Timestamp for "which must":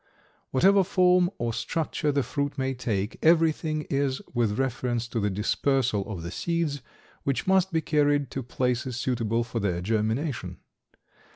7.21-7.71